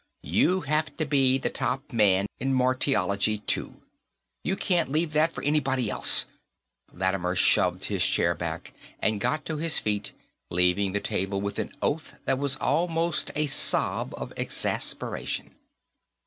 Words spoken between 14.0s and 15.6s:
of exasperation.